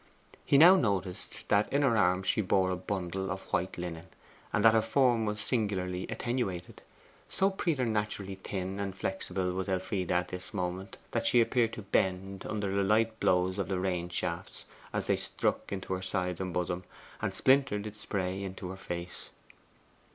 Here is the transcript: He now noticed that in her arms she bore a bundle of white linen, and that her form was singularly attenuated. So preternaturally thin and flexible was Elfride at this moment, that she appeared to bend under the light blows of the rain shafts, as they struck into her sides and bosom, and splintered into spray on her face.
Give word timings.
He 0.43 0.57
now 0.57 0.77
noticed 0.77 1.47
that 1.49 1.71
in 1.71 1.83
her 1.83 1.95
arms 1.95 2.25
she 2.25 2.41
bore 2.41 2.71
a 2.71 2.75
bundle 2.75 3.29
of 3.29 3.43
white 3.53 3.77
linen, 3.77 4.07
and 4.51 4.65
that 4.65 4.73
her 4.73 4.81
form 4.81 5.27
was 5.27 5.39
singularly 5.39 6.07
attenuated. 6.09 6.81
So 7.29 7.51
preternaturally 7.51 8.33
thin 8.43 8.79
and 8.79 8.95
flexible 8.95 9.51
was 9.53 9.69
Elfride 9.69 10.09
at 10.09 10.29
this 10.29 10.55
moment, 10.55 10.97
that 11.11 11.27
she 11.27 11.39
appeared 11.39 11.73
to 11.73 11.83
bend 11.83 12.47
under 12.47 12.73
the 12.75 12.81
light 12.81 13.19
blows 13.19 13.59
of 13.59 13.67
the 13.67 13.79
rain 13.79 14.09
shafts, 14.09 14.65
as 14.91 15.05
they 15.05 15.17
struck 15.17 15.71
into 15.71 15.93
her 15.93 16.01
sides 16.01 16.41
and 16.41 16.51
bosom, 16.51 16.83
and 17.21 17.35
splintered 17.35 17.85
into 17.85 17.99
spray 17.99 18.43
on 18.43 18.55
her 18.69 18.77
face. 18.77 19.29